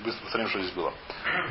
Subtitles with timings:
[0.00, 0.92] Давайте быстро повторим, что здесь было.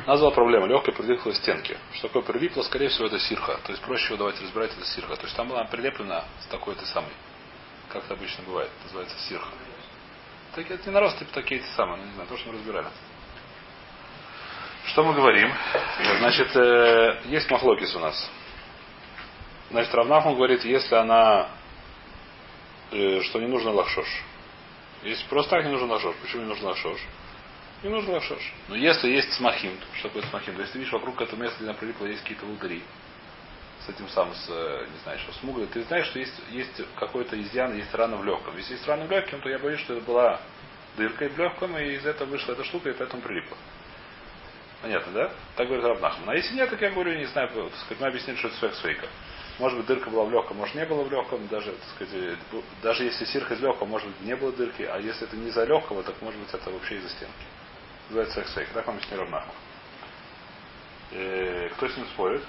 [0.06, 0.66] У нас была проблема.
[0.66, 1.78] Легкая прилипла к стенке.
[1.92, 2.62] Что такое прилипло?
[2.62, 3.58] Скорее всего, это сирха.
[3.64, 5.16] То есть проще всего давайте разбирать это сирха.
[5.16, 7.12] То есть там была прилеплена с такой-то самой.
[7.88, 8.70] Как это обычно бывает.
[8.84, 9.48] Называется сирха.
[10.54, 11.98] Так это не нарост, типа такие эти самые.
[11.98, 12.88] Ну, не знаю, то, что мы разбирали.
[14.86, 15.52] Что мы говорим?
[16.18, 18.30] Значит, э, есть махлокис у нас.
[19.70, 21.50] Значит, Равнахман говорит, если она,
[22.90, 24.08] э, что не нужно лахшош.
[25.04, 26.16] Если просто так не нужен лахшош.
[26.16, 26.98] Почему не нужен лахшош?
[27.82, 28.52] Не нужен лахшош.
[28.68, 30.54] Но если есть смахим, что такое смахим?
[30.54, 32.82] То есть ты видишь вокруг этого места, где она прилипла, есть какие-то волдыри.
[33.86, 35.66] С этим самым, с, э, не знаю, что смуглой.
[35.66, 38.54] Ты знаешь, что есть, есть какой-то изъян, есть рана в легком.
[38.58, 40.40] Если есть рана в легком, то я боюсь, что это была
[40.98, 43.56] дырка в легком, и из этого вышла эта штука, и поэтому прилипла.
[44.82, 45.30] Понятно, да?
[45.56, 46.28] Так говорит Рабнахман.
[46.28, 48.74] А если нет, так я говорю, не знаю, так сказать, мы объяснили, что это сфек
[48.74, 49.06] свейка.
[49.58, 52.38] Может быть, дырка была в легком, может, не было в легком, даже, так сказать,
[52.82, 55.64] даже если сирха из легкого, может быть, не было дырки, а если это не из-за
[55.64, 57.59] легкого, так может быть, это вообще из-за стенки.
[58.10, 58.74] Называется сфек свейка.
[58.74, 59.54] Так вам объяснил Рабнахман.
[61.12, 62.42] Э, кто с ним спорит?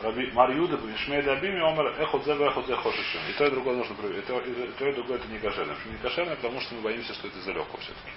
[0.00, 3.20] Раби Марьюда Бмишмей Дабими Омар Эхот Зева Эхот Зе Хошишин.
[3.28, 4.24] И то и другое нужно проверить.
[4.24, 5.74] И то, и другое это не кошерное.
[5.74, 6.36] Почему не кошерное?
[6.36, 8.12] Потому что мы боимся, что это из-за легкого все-таки.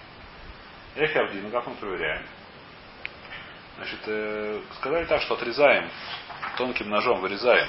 [0.95, 2.25] Эхавди, ну как мы проверяем?
[3.75, 5.89] Значит, э, сказали так, что отрезаем
[6.57, 7.67] тонким ножом, вырезаем.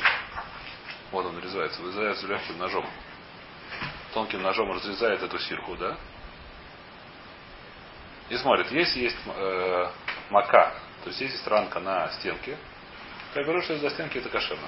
[1.10, 2.86] Вот он нарезается, вырезается легким ножом.
[4.18, 5.96] Тонким ножом разрезает эту сирку, да?
[8.28, 9.90] И смотрит, если есть э,
[10.30, 10.74] мака,
[11.04, 12.58] то есть есть ранка на стенке,
[13.32, 14.66] то я говорю, что из-за стенки это кошерно.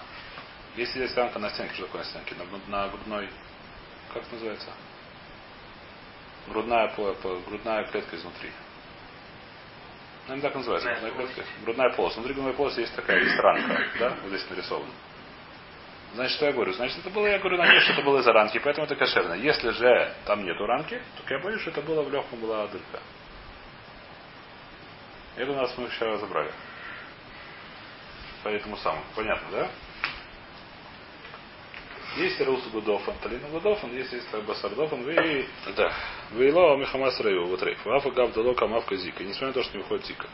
[0.77, 2.37] Если есть ранка на стенке, что такое на стенке?
[2.37, 3.29] На, на грудной,
[4.15, 4.71] как это называется?
[6.47, 8.53] Грудная, по, по, грудная клетка изнутри.
[10.29, 10.89] Ну, так называется.
[10.91, 11.45] Грудная, клетка.
[11.65, 12.15] грудная полость.
[12.19, 14.17] Внутри грудной полости есть такая есть ранка, да?
[14.23, 14.93] Вот здесь нарисована.
[16.15, 16.73] Значит, что я говорю?
[16.73, 19.35] Значит, это было, я говорю, надеюсь, что это было из-за ранки, поэтому это кошерно.
[19.35, 23.01] Если же там нету ранки, то я боюсь, что это было в легком была дырка.
[25.37, 26.51] Это у нас мы вчера разобрали.
[28.43, 29.05] По этому самому.
[29.15, 29.71] Понятно, да?
[32.17, 35.47] Есть Рус Гудофан, Талина Гудофан, есть есть Басар Дофан, вы,
[35.77, 35.93] да,
[36.33, 39.77] вы Ило Михамас Рейу, вот Рейф, Вафа Гав Дало Камавка Зика, несмотря на то, что
[39.77, 40.27] не выходит Зика.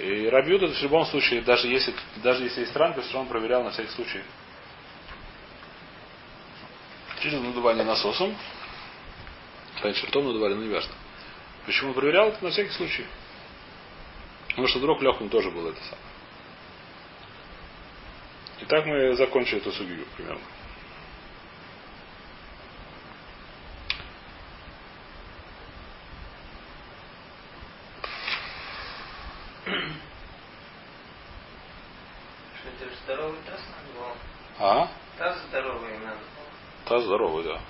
[0.00, 3.70] И Рабьюда в любом случае, даже если, даже если есть ранка, все равно проверял на
[3.70, 4.22] всякий случай.
[7.20, 8.36] Через надувание насосом.
[9.82, 10.92] Раньше ртом надували, но не важно.
[11.64, 12.34] Почему проверял?
[12.42, 13.06] На всякий случай.
[14.48, 16.06] Потому что вдруг легком тоже было это самое.
[18.60, 20.40] И так мы закончили эту судью примерно.
[33.06, 34.16] здоровый таз надо было?
[34.58, 34.90] А?
[35.16, 36.86] Таз здоровый надо было.
[36.86, 37.60] Таз здоровый, да.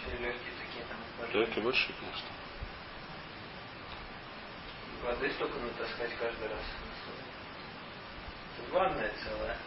[0.00, 1.40] Все легкие такие там.
[1.40, 2.28] Легкие большие, конечно.
[5.02, 6.62] Воды столько натаскать каждый раз.
[8.58, 9.58] Это ванная целая.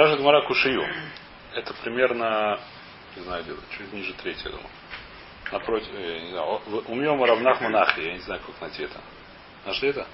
[0.00, 0.82] Спрашивает Мара Кушию.
[1.52, 2.58] Это примерно,
[3.16, 3.44] не знаю,
[3.76, 4.70] чуть ниже третьего, думаю.
[5.52, 8.98] Напротив, э, я не знаю, умьем равнах монахи, я не знаю, как найти это.
[9.66, 10.06] Нашли это?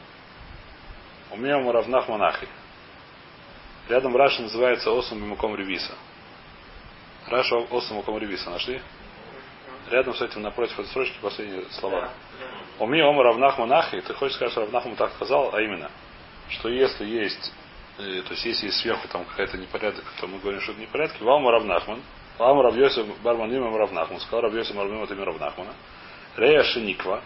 [1.30, 2.48] Умьем равнах монахи.
[3.88, 5.94] Рядом Раша называется Осум Мимуком Ревиса.
[7.28, 8.50] Раша Осум Мимуком Ревиса.
[8.50, 8.82] Нашли?
[9.88, 12.10] Рядом с этим напротив этой строчки последние слова.
[12.80, 15.92] Уми Ома Равнах Монахи, ты хочешь сказать, что Равнах так сказал, а именно,
[16.48, 17.52] что если есть
[17.96, 22.02] То есть если сверху там какая-то непорядок, то мы говорим, что это непорядки, Валму Равнахман,
[22.38, 25.74] Валму Равьосиф Барманимам Равнахман, сказал Равьосиф Барманимам от имя Равнахмана,
[26.36, 27.22] Рея Шиниква,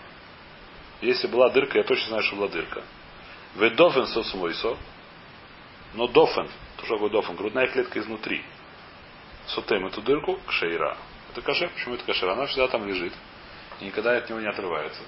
[1.00, 2.82] если была дырка, я точно знаю, что была дырка.
[3.56, 4.76] Ведофен сосмойсо,
[5.94, 8.44] но дофен, то что такое дофен, грудная клетка изнутри.
[9.47, 10.97] Сутем эту дырку к шейра.
[11.32, 12.28] Это каше, почему это кашер?
[12.28, 13.12] Она всегда там лежит.
[13.81, 15.02] И никогда от него не отрывается.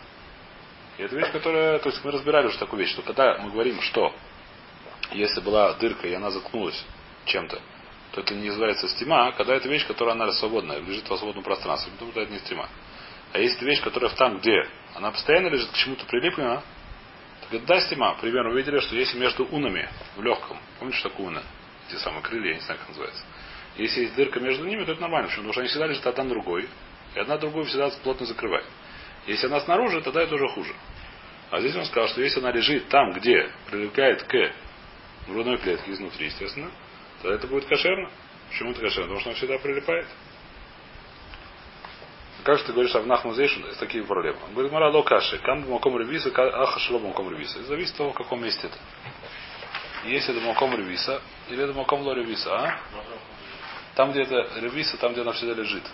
[0.98, 3.80] И это вещь, которая, то есть мы разбирали уже такую вещь, что когда мы говорим,
[3.82, 4.12] что
[5.12, 6.84] если была дырка и она заткнулась
[7.24, 7.60] чем-то,
[8.12, 11.44] то это не называется стима, а когда это вещь, которая она свободная, лежит в свободном
[11.44, 12.68] пространстве, то это не стима.
[13.32, 16.62] А если вещь, которая там, где она постоянно лежит, к чему-то прилеплена,
[17.42, 18.14] так это да, стима.
[18.20, 21.42] Пример, мы видели, что если между унами в легком, помните, что такое уна?
[21.88, 23.22] Эти самые крылья, я не знаю, как называется.
[23.76, 26.30] Если есть дырка между ними, то это нормально, потому что они всегда лежат одна на
[26.30, 26.68] другой,
[27.14, 28.66] и одна другую всегда плотно закрывает.
[29.26, 30.74] Если она снаружи, тогда это уже хуже.
[31.50, 34.52] А здесь он сказал, что если она лежит там, где привлекает к
[35.26, 36.70] в грудной клетке изнутри, естественно,
[37.20, 38.10] тогда это будет кошерно.
[38.48, 39.04] Почему это кошерно?
[39.04, 40.06] Потому что он всегда прилипает.
[42.44, 44.38] Как же ты говоришь, Авнах Музейш, есть такие проблемы.
[44.46, 47.60] Он говорит, Мара Локаши, кам бумаком ревиса, аха шло бумаком ревиса.
[47.60, 48.78] Это зависит от того, в каком месте это.
[50.04, 52.80] Есть это маком ревиса, или это маком ло ревиса, а?
[53.94, 55.84] Там, где это ревиса, там, где она всегда лежит.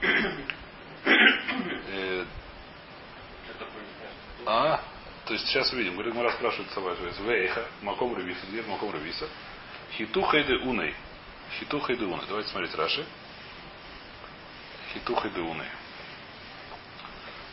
[1.86, 2.24] Э,
[4.46, 4.80] а?
[5.28, 5.94] Сейчас увидим.
[5.94, 6.98] Говорит, мы спрашивает Саваш.
[7.20, 8.46] Вейха, Маком Ревиса.
[8.50, 9.28] Где Маком Ревиса?
[9.92, 10.94] Хитухайды уной.
[11.58, 12.24] Хитухайды уной.
[12.28, 13.04] Давайте смотреть Раши.
[14.92, 15.66] Хитухайды уной.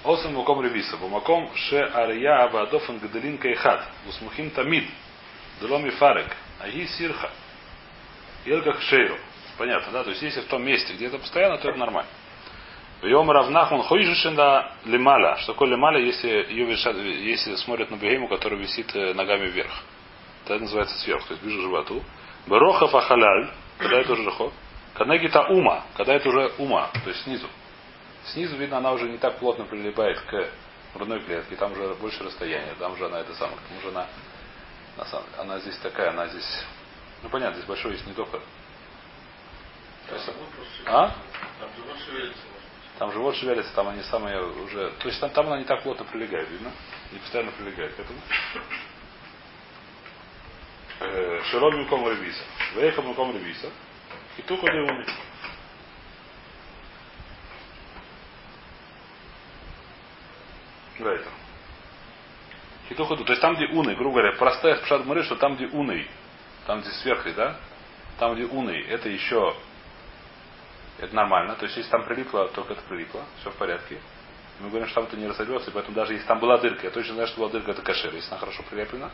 [0.04, 0.98] Осам Маком Ревиса.
[0.98, 3.88] Бумаком Ше Ария Абадофан Гадалин Кайхат.
[4.08, 4.88] Усмухим Тамид.
[5.62, 6.36] Деломи Фарек.
[6.60, 7.32] Аги Сирха.
[8.46, 9.18] Елгах Шейру.
[9.58, 10.04] Понятно, да?
[10.04, 12.10] То есть если в том месте, где это постоянно, то это нормально.
[13.02, 15.38] Йом Равнахман Хойжишина Лималя.
[15.38, 19.72] Что такое Лималя, если, ее вешат, если смотрят на бегему, который висит ногами вверх.
[20.46, 22.04] Это называется сверху, то есть ближе к животу.
[22.48, 24.54] Берохов Ахаляль, когда это уже рохов.
[24.94, 27.48] Канегита Ума, когда это уже ума, то есть снизу.
[28.26, 30.50] Снизу, видно, она уже не так плотно прилипает к
[30.94, 34.08] грудной клетке, там уже больше расстояние, там уже она это самое, там уже она,
[34.98, 36.66] на самом, она здесь такая, она здесь,
[37.24, 38.42] ну понятно, здесь большой есть не только.
[40.08, 40.30] То есть,
[40.86, 41.16] а?
[43.02, 44.92] Там живот шевелится, там они самые уже.
[45.00, 46.72] То есть там, там она не так плотно прилегает, видно?
[47.12, 48.20] Не постоянно прилегает к этому.
[51.46, 52.44] Широм Миком Ревиса.
[52.76, 53.72] Вейха Миком Ревиса.
[54.38, 55.06] И туха Деуни.
[61.00, 61.30] Да, это.
[62.88, 66.08] Хитуха То есть там, где уны, грубо говоря, простая пшат муры, что там, где уны,
[66.68, 67.58] там, где сверху, да,
[68.20, 69.56] там, где уны, это еще
[71.02, 71.56] это нормально.
[71.56, 74.00] То есть, если там прилипло, только это прилипло, все в порядке.
[74.60, 76.92] Мы говорим, что там это не разорвется, и поэтому даже если там была дырка, я
[76.92, 79.10] точно знаю, что была дырка, это кашер, если она хорошо прилеплена.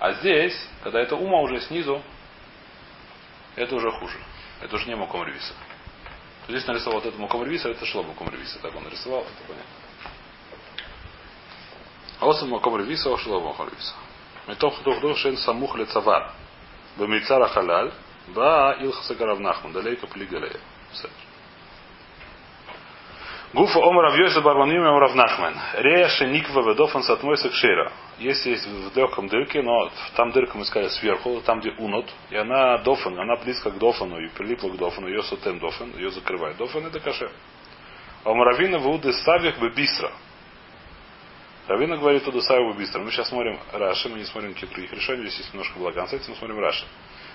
[0.00, 2.02] А здесь, когда это ума уже снизу,
[3.54, 4.18] это уже хуже.
[4.62, 5.52] Это уже не муком ревиса.
[6.48, 8.58] Здесь нарисовал вот это муком ревиса, это шло муком ревиса.
[8.60, 9.70] Так он нарисовал, это понятно.
[12.20, 13.94] А вот муком ревиса, шло муком ревиса.
[14.46, 16.32] Метох дух дух шен самух лецавар.
[16.96, 17.92] Бамильцара халяль.
[18.28, 19.72] Ба илхаса гаравнахман.
[19.72, 20.60] Далейка плигалея.
[23.54, 25.54] Гуфа омар авьёйса барваним омар Нахмен.
[25.74, 27.92] Рея шениква ведофан сатмойса кшира.
[28.18, 32.36] Если есть в легком дырке, но там дырка мы сказали сверху, там где унот, и
[32.36, 36.56] она дофан, она близко к дофану и прилипла к дофану, ее сотем дофан, ее закрывает.
[36.56, 37.30] Дофан это каше.
[38.24, 40.10] А Омаравина вуды савих бы бистро.
[41.68, 43.02] Равина говорит туда савих бы бистро.
[43.02, 46.08] Мы сейчас смотрим Раши, мы не смотрим какие других решений, здесь есть немножко благан.
[46.10, 46.84] Мы смотрим Раши.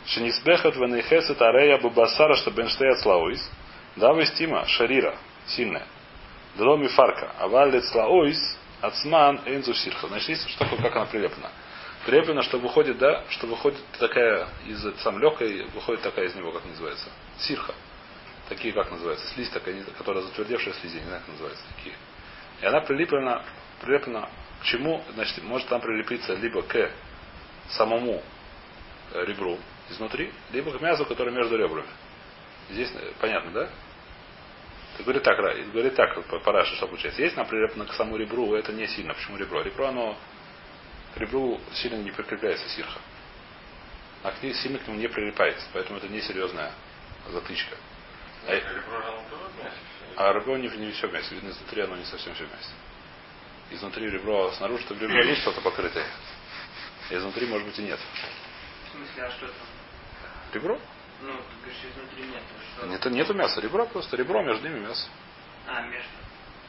[0.05, 3.41] Шенисбехат венехесет арея бубасара, что бенштеят слауис.
[3.95, 5.15] Да, вестима, шарира,
[5.47, 5.85] сильная.
[6.55, 7.31] Дроми фарка.
[7.39, 8.39] Авалит слауис,
[8.81, 10.07] ацман, энзу сирха.
[10.07, 11.51] Значит, есть что такое, как она прилеплена.
[12.05, 16.65] Прилеплена, что выходит, да, что выходит такая из сам легкой, выходит такая из него, как
[16.65, 17.09] называется.
[17.39, 17.73] Сирха.
[18.47, 21.95] Такие, как называется, слизь такая, которая затвердевшая слизень, не знаю, как называется, такие.
[22.61, 23.43] И она прилеплена,
[23.81, 24.29] прилеплена
[24.61, 25.03] к чему?
[25.13, 26.91] Значит, может там прилепиться либо к
[27.69, 28.21] самому
[29.13, 29.57] ребру,
[29.89, 31.87] изнутри, либо к мясу, которое между ребрами.
[32.69, 33.69] Здесь понятно, да?
[34.97, 35.37] Ты говорит так,
[35.71, 37.21] говорит так, Раше, что получается.
[37.21, 39.13] Есть, например, к самому ребру, это не сильно.
[39.13, 39.61] Почему ребро?
[39.61, 40.17] Ребро, оно
[41.15, 42.99] к ребру сильно не прикрепляется сирха.
[44.23, 45.65] А к ней сильно к нему не прилипается.
[45.73, 46.73] Поэтому это несерьезная
[47.29, 47.77] затычка.
[48.45, 48.51] А,
[50.17, 51.33] а ребро не, не все вместе.
[51.35, 52.73] Видно, изнутри оно не совсем все вместе.
[53.71, 56.07] Изнутри ребро, снаружи то в ребро есть что-то покрытое.
[57.09, 57.99] И изнутри, может быть, и нет.
[58.87, 59.78] В смысле, а что там?
[60.53, 60.79] Ребро?
[61.21, 62.43] Ну, ты говоришь, изнутри нет.
[62.77, 62.87] Что?
[62.87, 63.59] Нет, нету мяса.
[63.61, 64.15] Ребро просто.
[64.17, 65.07] Ребро, между ними мясо.
[65.67, 66.09] А, между.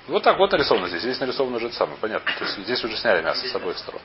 [0.08, 1.02] Вот так вот нарисовано здесь.
[1.02, 1.98] Здесь нарисовано уже это самое.
[1.98, 2.30] Понятно.
[2.38, 4.00] То есть здесь уже сняли мясо с обоих сторон.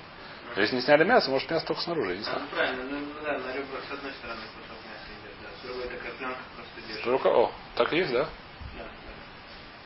[0.55, 2.39] Но если не сняли мясо, может мясо только снаружи, я не А, знаю.
[2.41, 5.49] ну правильно, ну, ну да, на ребрах с одной стороны кусок мяса идет, да.
[5.59, 7.05] С другой такая пленка просто держит.
[7.07, 8.23] Рука, о, так и есть, да?
[8.23, 8.87] Да, да.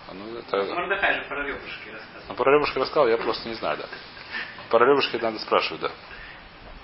[0.10, 0.74] А ну, это...
[0.76, 2.24] Мордыхай же про ребрышки рассказывал.
[2.28, 3.86] Ну, про ребушки рассказал, я просто не знаю, да.
[4.70, 5.92] Про ребушки надо спрашивать, да.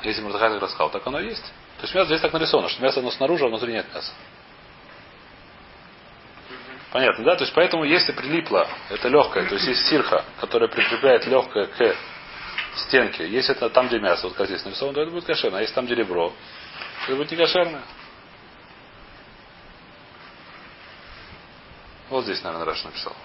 [0.05, 1.43] Если Мурдахай так рассказал, так оно и есть.
[1.77, 4.13] То есть мясо здесь так нарисовано, что мясо оно снаружи, а внутри нет мяса.
[6.91, 7.35] Понятно, да?
[7.35, 11.95] То есть поэтому если прилипло, это легкое, то есть есть сирха, которая прикрепляет легкое к
[12.77, 13.27] стенке.
[13.27, 15.57] Если это там, где мясо, вот как здесь нарисовано, то это будет кошерно.
[15.57, 17.81] А если там, где ребро, то это будет не кошерно.
[22.09, 23.15] Вот здесь, наверное, Раш написал.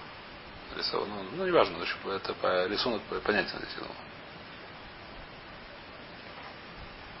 [0.71, 1.05] Нарисовал.
[1.05, 1.77] Ну, ну не важно,
[2.13, 3.95] это по рисунок понятен здесь, я думаю.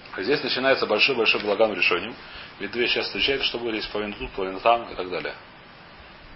[0.17, 2.15] здесь начинается большой-большой благан решением.
[2.59, 5.35] Ведь две сейчас встречаются, что будет, если половина тут, половина там и так далее.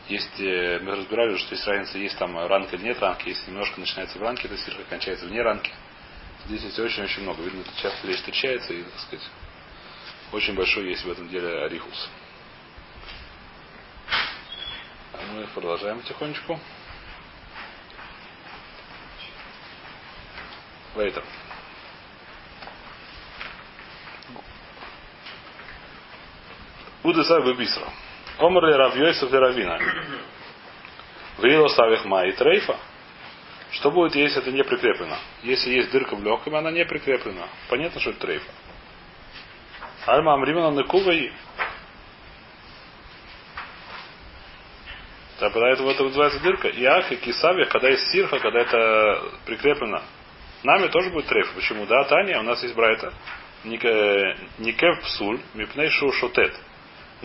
[0.07, 3.29] Есть, э, мы разбирали, что есть разница, есть там ранка или нет ранки.
[3.29, 5.71] Если немножко начинается в ранке, то сирка кончается вне ранки.
[6.45, 7.41] Здесь есть очень-очень много.
[7.41, 9.27] Видно, часто вещь встречается и, так сказать,
[10.31, 12.09] очень большой есть в этом деле орихус.
[15.13, 16.59] А мы продолжаем потихонечку.
[20.95, 21.23] Later.
[27.05, 27.87] Уды сагу бисро.
[28.39, 29.79] Омр ли Рав Йосиф де Равина.
[31.37, 32.77] Вило савих май трейфа.
[33.69, 35.15] Что будет, если это не прикреплено?
[35.43, 37.47] Если есть дырка в легком, она не прикреплена.
[37.69, 38.51] Понятно, что это трейфа.
[40.07, 41.31] Альма Амримана Некувай.
[45.37, 46.69] Тогда это, это называется дырка.
[46.69, 50.01] И ах, и кисавия, когда есть сирха, когда это прикреплено.
[50.63, 51.53] Нами тоже будет трейф.
[51.53, 51.85] Почему?
[51.85, 53.13] Да, Таня, у нас есть брайта.
[53.63, 56.59] Никев псуль, мипнейшу шотет.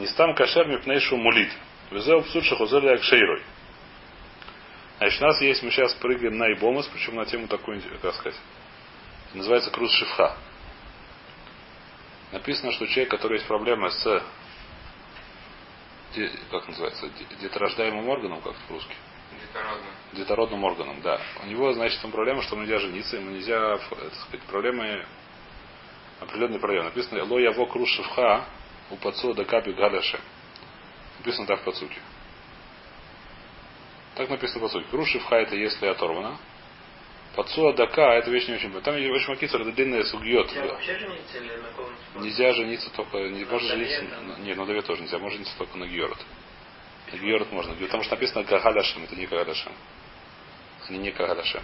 [0.01, 1.53] Не стам кашер мипнейшу мулит.
[1.91, 3.43] Везеу псуль шахузели акшейрой.
[4.97, 8.39] Значит, у нас есть, мы сейчас прыгаем на Ибомас, причем на тему такую, как сказать,
[9.35, 10.37] называется круз шифха.
[12.33, 14.23] Написано, что человек, который есть проблемы с
[16.51, 17.09] как называется,
[17.41, 18.95] деторождаемым органом, как по-русски?
[19.39, 19.93] Детородным.
[20.15, 21.21] Детородным органом, да.
[21.43, 25.05] У него, значит, там проблема, что ему нельзя жениться, ему нельзя, так сказать, проблемы,
[26.21, 26.87] определенные проблемы.
[26.87, 28.47] Написано, ло яво крушевха
[28.91, 30.21] у пацу да капи галяше.
[31.19, 31.99] Написано так в пацуке.
[34.15, 34.87] Так написано по сути.
[34.91, 36.39] Крушевха это если оторвано.
[37.37, 38.73] Пацуа дака, это вещь не очень...
[38.83, 40.53] Там очень макицур, это длинная сугьет.
[40.53, 43.19] вообще жениться или на ком Нельзя жениться только...
[43.19, 44.05] Не, можно жениться...
[44.41, 45.19] Нет, на Даве тоже нельзя.
[45.19, 46.19] Можно жениться только на Георот.
[47.13, 47.75] На Георот можно.
[47.75, 49.05] Потому что написано Гагаляшем.
[49.05, 49.73] Это не Гагаляшем.
[50.89, 51.63] Они не Гагаляшем.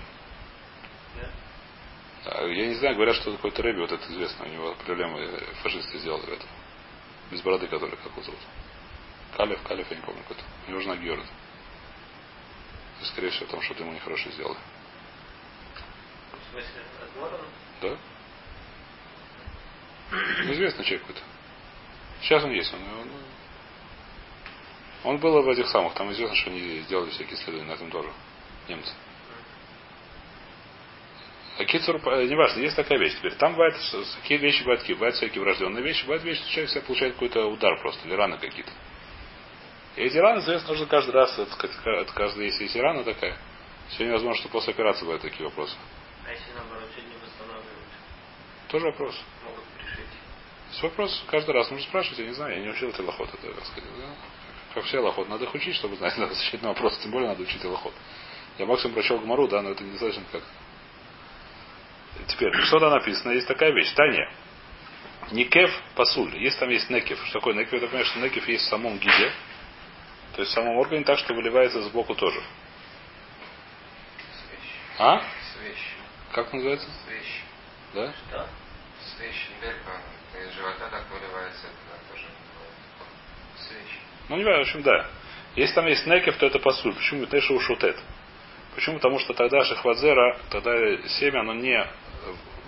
[2.26, 5.28] Я не знаю, говорят, что такое Треби, вот это известно, у него проблемы
[5.62, 6.48] фашисты сделали в этом.
[7.30, 8.40] Без бороды, который, как его зовут.
[9.36, 10.42] Калев, Калев, я не помню какой-то.
[10.66, 11.26] У него жена Георот.
[13.02, 14.58] Скорее всего, там что-то ему нехорошее сделали.
[17.82, 17.96] Да?
[20.10, 21.22] Ну, известный человек какой-то.
[22.22, 22.72] Сейчас он есть.
[22.72, 23.10] Он, он,
[25.04, 25.94] он был в этих самых.
[25.94, 28.10] Там известно, что они сделали всякие исследования на этом тоже.
[28.68, 28.92] Немцы.
[31.58, 33.16] А Кицур, неважно, есть такая вещь.
[33.16, 33.74] Теперь там бывает,
[34.20, 34.94] какие вещи бывают какие?
[34.94, 38.36] Бывают всякие врожденные вещи, бывают вещи, что человек себя получает какой-то удар просто, или раны
[38.36, 38.70] какие-то.
[39.96, 43.38] И эти раны, известно, нужно каждый раз, это, это каждый, если есть рана такая,
[43.90, 45.74] сегодня возможно, что после операции бывают такие вопросы.
[46.26, 47.88] А если наоборот, не восстанавливают?
[48.68, 49.24] Тоже вопрос.
[49.44, 50.12] Могут пришить.
[50.70, 53.54] Есть вопрос каждый раз нужно спрашивать, я не знаю, я не учил это лохот, это,
[53.54, 54.14] так сказать, да?
[54.74, 57.42] как все лохот, надо их учить, чтобы знать, надо отвечать на вопрос, тем более надо
[57.42, 57.94] учить лохот.
[58.58, 60.42] Я максимум прочел Гмару, да, но это недостаточно как.
[62.28, 63.32] Теперь, что там написано?
[63.32, 63.92] Есть такая вещь.
[63.94, 64.30] Таня.
[65.32, 66.36] Никев пасуль.
[66.36, 67.18] Есть там есть некев.
[67.26, 67.74] Что такое некев?
[67.74, 69.32] Это понимаешь, что некев есть в самом гиде.
[70.34, 72.40] То есть в самом органе так, что выливается сбоку тоже.
[74.30, 74.70] Свещ.
[74.98, 75.20] А?
[75.54, 75.78] Свещ.
[76.32, 76.88] Как называется?
[77.06, 77.42] Свещ.
[77.94, 78.12] Да?
[78.12, 78.48] Что?
[79.16, 79.48] Свещ.
[79.60, 80.00] Дырка.
[80.38, 81.66] Из живота так выливается.
[81.66, 82.26] Это тоже
[83.56, 83.98] свещ.
[84.28, 85.06] Ну, не знаю, в общем, да.
[85.56, 86.94] Если там есть некев, то это пасуль.
[86.94, 87.98] Почему Теша ушутет?
[88.74, 88.96] Почему?
[88.96, 90.72] Потому что тогда шахвадзера, тогда
[91.18, 91.82] семя, оно не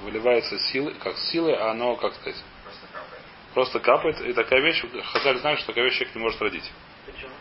[0.02, 3.22] выливается силой, как силой, а оно, как сказать, Просто капает.
[3.54, 4.20] просто капает.
[4.20, 6.70] И такая вещь, Хазаль знает, что такая вещь человек не может родить.
[7.06, 7.32] Почему?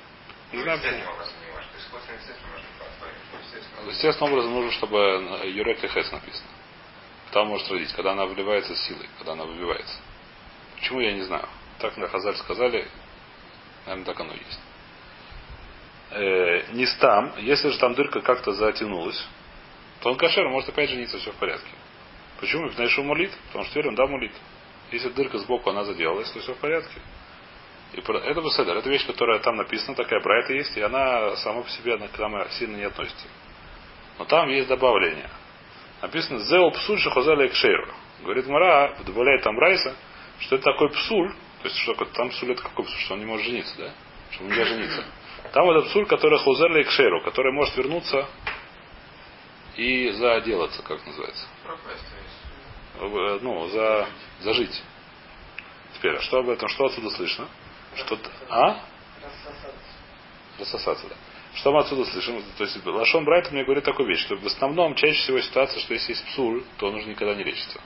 [0.53, 3.91] Не знаю, естественным почему.
[3.91, 4.97] Естественным образом нужно, чтобы
[5.45, 6.49] Юрек и Хес написано.
[7.31, 9.95] Там может родить, когда она вливается силой, когда она выбивается.
[10.75, 11.47] Почему, я не знаю.
[11.79, 12.87] Так на Хазаль сказали,
[13.85, 14.59] наверное, так оно и есть.
[16.11, 19.21] Э, не там, если же там дырка как-то затянулась,
[19.99, 21.69] то он кошер, может опять жениться, все в порядке.
[22.39, 22.70] Почему?
[22.70, 24.34] Потому что молит, потому что теперь он да молит.
[24.91, 27.01] Если дырка сбоку она заделалась, то все в порядке.
[27.94, 31.70] И это беседер, это вещь, которая там написана, такая это есть, и она сама по
[31.70, 33.27] себе она к нам сильно не относится.
[34.20, 35.29] Но там есть добавление.
[36.01, 37.88] Написано «Зео псуль шахозали экшейру».
[38.22, 39.96] Говорит Мара, добавляет там Райса,
[40.39, 43.25] что это такой псуль, то есть что там псуль это какой псуль, что он не
[43.25, 43.91] может жениться, да?
[44.32, 45.06] Что он нельзя жениться.
[45.53, 48.27] Там этот псуль, который хозерли экшейру, который может вернуться
[49.75, 51.48] и заделаться, как называется.
[51.63, 52.06] Пропасть,
[52.99, 54.07] Ну, за,
[54.41, 54.83] зажить.
[55.95, 57.47] Теперь, а что об этом, что отсюда слышно?
[57.95, 58.17] Что,
[58.49, 58.83] а?
[60.59, 61.15] Рассосаться, да.
[61.55, 62.43] Что мы отсюда слышим?
[62.57, 65.93] То есть Лашон Брайт мне говорит такую вещь, что в основном чаще всего ситуация, что
[65.93, 67.81] если есть псуль, то он уже никогда не лечится.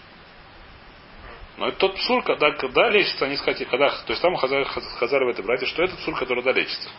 [1.57, 5.23] Но это тот псуль, когда, когда лечится, они сказать, когда, то есть там хазар, хазар
[5.23, 6.89] в этой братье, что это псуль, который да лечится.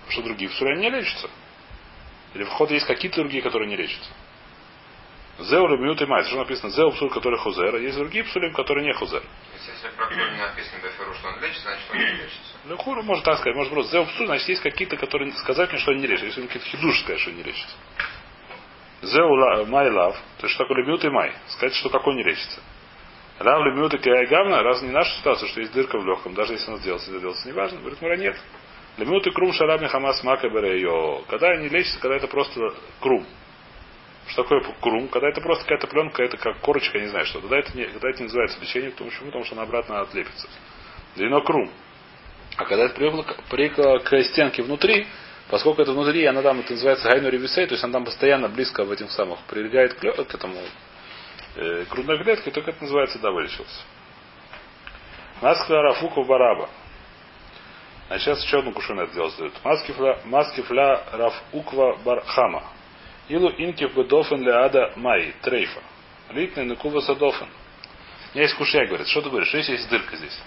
[0.00, 1.28] Потому что другие псули они не лечатся.
[2.34, 4.10] Или вход есть какие-то другие, которые не лечатся.
[5.38, 6.26] Зеу любят и мать.
[6.26, 6.70] Что написано?
[6.70, 7.74] Зеу псуль, который хузер.
[7.74, 9.22] А есть другие псули, которые не хузер.
[9.54, 12.56] Если про не написано Беферу, что он лечится, значит он не лечится.
[12.64, 13.56] Ну, хура, можно так сказать.
[13.56, 16.26] Может просто зеу псуль, значит, есть какие-то, которые сказать мне, что они не лечатся.
[16.26, 17.76] Если какие-то хидуш сказать, что не лечатся.
[19.02, 20.16] Зеу май лав.
[20.38, 21.32] То есть, что такое любят и май.
[21.48, 22.60] Сказать, что какой не лечится.
[23.40, 26.68] Лав любят и киайгавна, раз не наша ситуация, что есть дырка в легком, даже если
[26.68, 27.80] она сделается, сделается, неважно.
[27.80, 28.36] Говорит, Мура, нет.
[28.98, 30.48] Лемют и крум шарабни хамас мака.
[30.50, 32.60] Когда они лечатся, когда это просто
[33.00, 33.26] крум.
[34.28, 35.08] Что такое крум?
[35.08, 37.40] Когда это просто какая-то пленка, это как корочка, я не знаю что.
[37.40, 39.26] Тогда это не, тогда это не называется лечение, потому, почему?
[39.26, 40.48] потому что она обратно отлепится.
[41.16, 41.70] Длино крум.
[42.56, 45.06] А когда это прикло, прикло к стенке внутри,
[45.52, 48.84] Поскольку это внутри, она там, это называется гайну ревисей, то есть она там постоянно близко
[48.84, 50.58] в этих самых прилегает к, к этому
[51.56, 53.82] э, грудной клетке, только это называется да, вылечился.
[55.42, 56.70] Маскла Рафуку Бараба.
[58.08, 59.52] А сейчас еще одну кушу надо сделать.
[59.62, 62.62] Маскифля, маскифля Рафуква Бархама.
[63.32, 65.80] Илу инкив бедофен ле ада май, трейфа.
[66.30, 67.48] Литный накува садофен.
[67.48, 70.38] У меня есть кушья, говорит, что ты говоришь, если есть дырка здесь?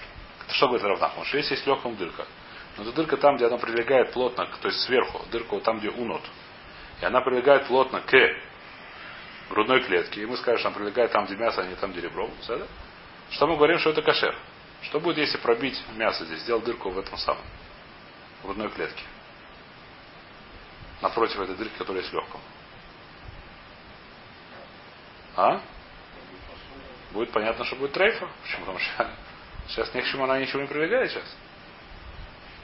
[0.49, 1.25] Что говорит Равнахман?
[1.25, 2.27] Что если есть легком дырка?
[2.77, 5.89] Но это дырка там, где она прилегает плотно, то есть сверху, дырка вот там, где
[5.89, 6.21] унут.
[7.01, 8.13] И она прилегает плотно к
[9.49, 10.21] грудной клетке.
[10.21, 12.29] И мы скажем, что она прилегает там, где мясо, а не там, где ребро.
[13.31, 14.35] Что мы говорим, что это кошер?
[14.83, 17.41] Что будет, если пробить мясо здесь, сделать дырку в этом самом,
[18.41, 19.03] в грудной клетке?
[21.01, 22.39] Напротив этой дырки, которая есть в.
[25.35, 25.61] А?
[27.11, 28.27] Будет понятно, что будет трейфа.
[28.43, 28.61] Почему?
[28.61, 29.09] Потому что
[29.69, 31.35] сейчас ни к чему она ничего не прилегает сейчас.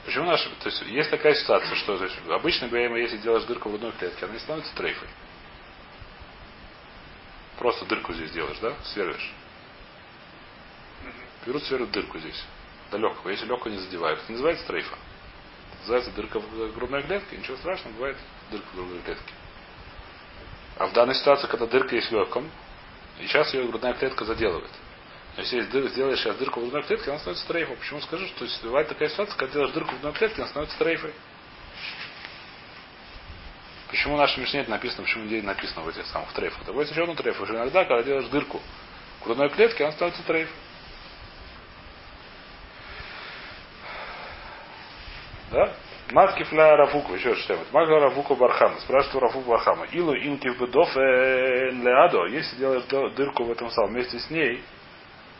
[0.04, 0.50] Почему наша...
[0.60, 3.92] То есть есть такая ситуация, что то есть, обычно говорим, если делаешь дырку в одной
[3.92, 5.08] клетке, она не становится трейфой.
[7.58, 8.74] Просто дырку здесь делаешь, да?
[8.84, 9.32] Сверлишь.
[11.46, 12.42] Берут, сверлят дырку здесь.
[12.90, 13.30] До легкого.
[13.30, 14.96] Если легкого не задевают, это не называется трейфа.
[15.70, 17.36] Это называется дырка в грудной клетке.
[17.36, 18.16] Ничего страшного, бывает
[18.50, 19.32] дырка в грудной клетке.
[20.78, 22.50] А в данной ситуации, когда дырка есть в легком,
[23.22, 24.70] и сейчас ее грудная клетка заделывает.
[25.36, 27.76] Но Если есть дыр- сделаешь сейчас дырку в грудной клетке, она становится трейфой.
[27.76, 30.78] Почему скажу, что есть, бывает такая ситуация, когда делаешь дырку в грудной клетке, она становится
[30.78, 31.14] трейфой.
[33.88, 36.64] Почему в нашей Мишне это написано, почему где написано в этих самых трейфах?
[36.66, 37.44] Давай еще одну трейфу.
[37.44, 38.60] Иногда, когда делаешь дырку
[39.20, 40.54] в грудной клетке, она становится трейфой.
[45.52, 45.76] Да?
[46.12, 48.78] Матки фля Рафуку, еще что нибудь Матки Рафуку Бархама.
[48.80, 49.86] Спрашивает у Рафуку Бархама.
[49.92, 52.26] Илу инки в бедов леадо.
[52.26, 54.62] Если делаешь дырку в этом самом вместе с ней,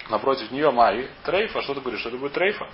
[0.08, 2.66] напротив нее Майи, трейфа, что ты говоришь, что это будет трейфа?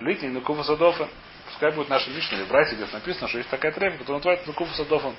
[0.00, 1.08] Литний Нукуфа Садофа.
[1.46, 4.74] Пускай будет наша Мишна, или Брайсе здесь написано, что есть такая трейфа, которая называется Нукуфа
[4.74, 5.14] Садофан.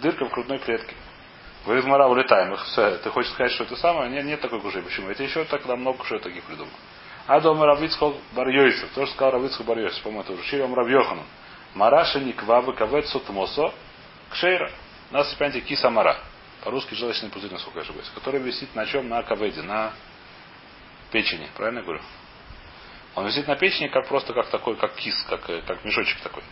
[0.00, 0.94] Дырка в грудной клетке.
[1.64, 2.54] Говорит Мара, улетаем.
[2.56, 4.10] Всё, Ты хочешь сказать, что это самое?
[4.10, 4.82] Нет, нет такой куши.
[4.82, 5.08] Почему?
[5.08, 6.70] Это еще тогда много кушей таких придумал.
[7.28, 8.90] А дома Равицкого Барьойсов.
[8.94, 10.02] Тоже сказал Равицкого Барьойсов.
[10.02, 11.22] По-моему, это уже Широм Равьохану.
[11.74, 13.74] Мараша Никвабы Кавет Сутмосо
[14.30, 14.72] Кшейра.
[15.10, 16.16] Нас, понимаете, киса мара.
[16.64, 18.08] По-русски желчный пузырь, насколько я ошибаюсь.
[18.14, 19.10] Который висит на чем?
[19.10, 19.92] На каведе, на
[21.12, 21.48] печени.
[21.54, 22.00] Правильно я говорю?
[23.14, 26.42] Он висит на печени как просто как такой, как кис, как, э, как мешочек такой.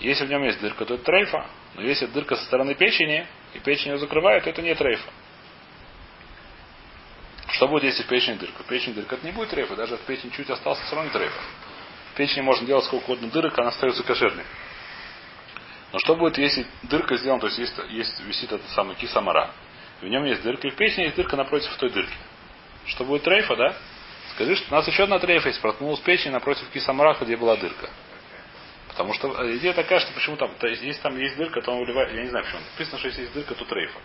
[0.00, 1.46] Если в нем есть дырка, то это трейфа.
[1.74, 5.08] Но если дырка со стороны печени, и печень ее закрывает, то это не трейфа.
[7.48, 8.62] Что будет, если в печени дырка?
[8.62, 11.40] В дырка это не будет трейфа, даже от печени чуть остался, все равно не трейфа.
[12.12, 14.44] В печени можно делать сколько угодно дырок, она остается кошерной.
[15.92, 19.52] Но что будет, если дырка сделана, то есть, есть, есть висит этот самый кисамара,
[20.00, 22.16] в нем есть дырка, и в печени есть дырка напротив той дырки.
[22.86, 23.76] Что будет трейфа, да?
[24.34, 27.88] Скажи, что у нас еще одна трейфа есть, проткнулась печень напротив кисамара, где была дырка.
[28.88, 31.70] Потому что э, идея такая, что почему там, то есть, если там есть дырка, то
[31.70, 32.62] он выливает, я не знаю почему.
[32.72, 33.98] Написано, что если есть дырка, то трейфа.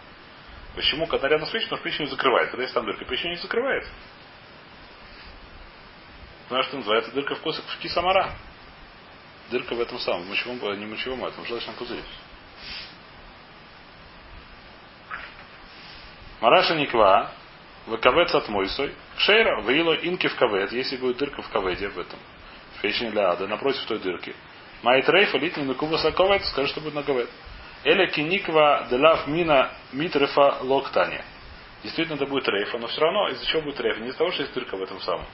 [0.75, 1.05] Почему?
[1.07, 2.49] Когда рядом с печень ее закрывает.
[2.49, 3.86] Когда есть там дырка, печень не закрывает.
[6.47, 8.34] Знаешь, что называется дырка в косах в кисамара.
[9.49, 12.03] Дырка в этом самом, в мочевом, э, не мочевом, а этом желчном пузыре.
[16.39, 17.31] Мараша Никва,
[17.86, 22.17] Вакавец от Мойсой, Шейра, Ваило Инки в кавет, если будет дырка в каведе в этом,
[22.77, 24.36] в печени для ада, напротив той дырки.
[24.84, 27.29] Майт Рейфа, Литни Нукуба Саковет, скажи, что будет на кавет.
[27.84, 31.22] Эля Киниква Делав Мина Митрефа Локтани.
[31.84, 34.00] Действительно, это будет рейфа, но все равно из-за чего будет рейфа?
[34.02, 35.26] Не из-за того, что есть дырка в этом самом.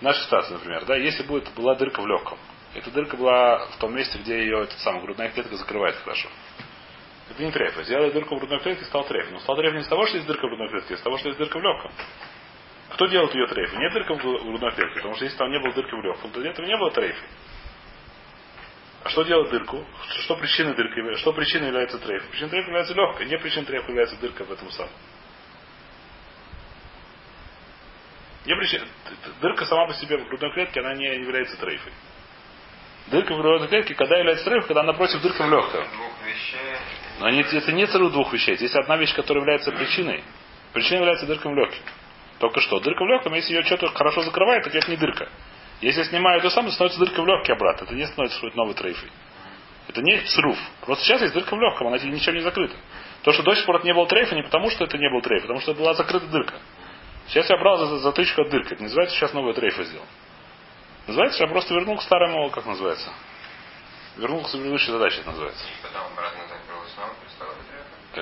[0.00, 2.38] В нашей ситуации, например, да, если будет, была дырка в легком,
[2.74, 6.28] эта дырка была в том месте, где ее эта самая грудная клетка закрывает хорошо.
[7.30, 7.84] Это не трейфа.
[7.84, 9.30] Сделали дырку в грудной клетке, стал трейф.
[9.30, 11.18] Но стал трейф не из того, что есть дырка в грудной клетке, а из того,
[11.18, 11.92] что есть дырка в легком.
[12.90, 13.78] Кто делает ее трейфой?
[13.78, 16.42] Нет дырка в грудной клетке, потому что если там не было дырки в легком, то
[16.42, 17.24] этого не было трейфа.
[19.06, 19.86] А что делает дырку?
[20.24, 21.14] Что причина дырки?
[21.20, 22.28] Что причиной является трейф?
[22.28, 23.26] Причина трейфа является легкой.
[23.26, 24.90] Не причина трейфа является дырка в этом самом.
[28.46, 28.84] Не причина.
[29.40, 31.92] Дырка сама по себе в грудной клетке, она не является трейфой.
[33.06, 35.84] Дырка в грудной клетке, когда является трейфой, когда напротив дырка в легком.
[37.20, 38.56] Но не, это не целых двух вещей.
[38.56, 40.24] Здесь одна вещь, которая является причиной.
[40.72, 41.78] Причиной является дырка в легком.
[42.40, 42.80] Только что.
[42.80, 45.28] Дырка в легком, если ее что-то хорошо закрывает, так это не дырка.
[45.80, 47.84] Если я снимаю эту самую, становится дырка в легкий обратно.
[47.84, 49.10] Это не становится что новой трейфой.
[49.88, 50.58] Это не сруф.
[50.80, 52.74] Просто сейчас есть дырка в легком, она ничем не закрыта.
[53.22, 55.20] То, что до сих пор это не был трейфа, не потому, что это не был
[55.20, 56.54] трейф, потому что это была закрыта дырка.
[57.28, 58.72] Сейчас я брал за, за затычку от дырки.
[58.72, 60.06] Это не называется, сейчас новая трейфа сделал.
[61.06, 63.10] Называется, я просто вернул к старому, как называется?
[64.16, 65.64] Вернул к предыдущей задаче, это называется.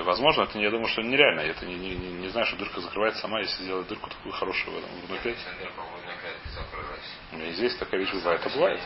[0.03, 1.41] Возможно, это я думаю, что нереально.
[1.41, 4.33] Я это не, не, не, не знаю, что дырка закрывается сама, если сделать дырку такую
[4.33, 5.19] хорошую в этом грудной
[6.63, 6.85] клетке.
[6.85, 7.11] Если дырка в грудной клетке закрылась.
[7.33, 8.81] У меня здесь такая вещь бывает, это бывает.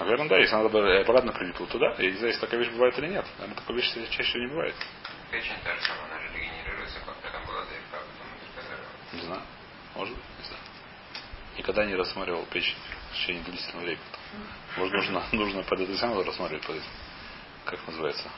[0.00, 2.98] Наверное, да, если надо бы обратно прилипла туда, я не знаю, если такая вещь бывает
[2.98, 3.26] или нет.
[3.38, 4.74] Наверное, такой вещь чаще не бывает.
[5.30, 9.12] Печень та же самая, она же регенерируется, как там была ДРК, потом.
[9.12, 9.42] Не знаю.
[9.94, 10.62] Может быть, не знаю.
[11.56, 12.76] Никогда не рассматривал печень
[13.10, 14.02] в течение длительного времени.
[14.76, 16.86] Может, нужно, нужно под это самое рассматривать под этим.
[17.64, 18.30] Как называется?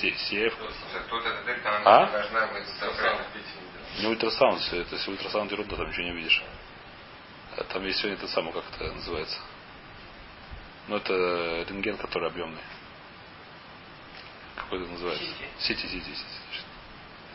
[0.00, 2.02] Дырка, А?
[2.02, 3.24] она должна быть центральной.
[4.00, 6.42] Не ultrasound, если это если ultrasound ерунда, там ничего не видишь.
[7.58, 9.38] А Там есть сегодня это самое, как это называется.
[10.86, 12.62] Ну, это рентген, который объемный.
[14.56, 15.24] Какой это называется?
[15.24, 15.48] CT.
[15.58, 16.38] CT, CT, CT.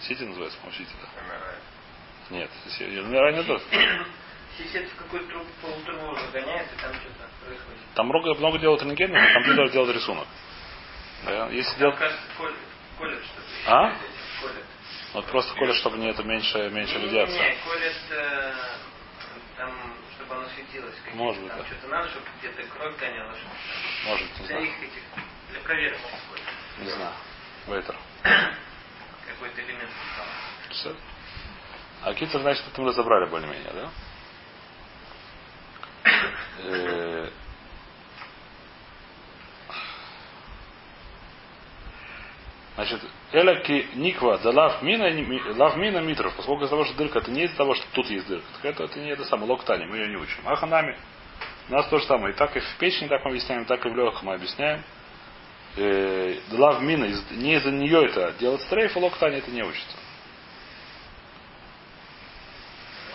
[0.08, 1.24] CT называется, по-моему, CT, да.
[1.24, 1.56] MRI.
[2.30, 2.50] Нет,
[3.10, 3.62] MRI не тот.
[4.58, 7.80] Сисет в какой-то труб полутрубу уже гоняет, и там что-то происходит.
[7.96, 10.28] Там много, много делают рентгена, но компьютер делает рисунок.
[11.26, 11.98] Да, если делать...
[11.98, 12.24] кажется,
[12.98, 13.72] колят что-то.
[13.72, 13.98] А?
[14.42, 14.66] Колят.
[15.14, 17.34] Вот просто колят, чтобы не это меньше, меньше радиации.
[17.34, 18.54] не, колят э,
[19.58, 19.72] там,
[20.16, 20.96] чтобы оно светилось.
[21.14, 21.66] Может быть, Там да.
[21.68, 23.34] что-то надо, чтобы где-то кровь гоняла.
[23.36, 23.56] чтобы-
[24.06, 24.64] Может, не Для знаю.
[24.66, 25.02] их этих,
[25.52, 26.48] для проверки колят.
[26.80, 27.14] Не знаю.
[27.68, 27.96] Вейтер.
[29.28, 29.90] Какой-то элемент.
[30.18, 30.28] там.
[30.72, 30.96] Все.
[32.04, 33.90] А китер, значит, это мы разобрали более-менее, да?
[36.66, 37.30] Э,
[42.76, 47.20] Значит, эляки никва да лав мина, ми- лав мина митров, поскольку из того, что дырка,
[47.20, 48.46] это не из-за того, что тут есть дырка.
[48.62, 50.42] Так это, это не это самое, локтани, мы ее не учим.
[50.46, 50.98] А ханами,
[51.70, 52.34] у нас то же самое.
[52.34, 54.84] И так и в печени так мы объясняем, так и в легком мы объясняем.
[55.76, 59.98] Э, лав мина, не из-за нее это делать стрейф, а локтани это не учится.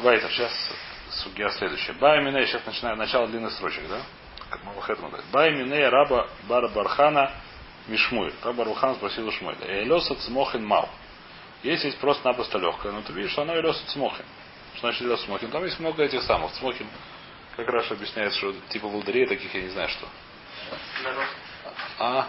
[0.01, 0.53] Вайтер, сейчас
[1.11, 1.95] судья следующая.
[1.95, 4.03] Бай Миней, сейчас начинаю начало длинных строчек, да?
[4.51, 5.27] Как Малахет говорит.
[5.33, 7.33] Бай Миней раба Бара Бархана
[7.89, 8.35] Мишмуэль.
[8.43, 9.85] Раба Бархан спросил у Шмуэля.
[9.85, 10.89] Элоса цмохин мау.
[11.63, 14.25] Если есть просто-напросто легкое, но ты видишь, что оно элоса цмохин.
[14.75, 15.51] Что значит элоса цмохин?
[15.51, 16.53] Там есть много этих самых.
[16.53, 16.87] Цмохин,
[17.57, 20.09] как раз объясняет, что типа волдырей таких я не знаю что.
[21.99, 22.29] А,